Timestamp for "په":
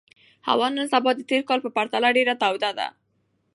1.63-1.69